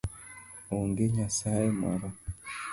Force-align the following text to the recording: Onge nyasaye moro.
Onge 0.77 1.05
nyasaye 1.15 1.67
moro. 1.79 2.07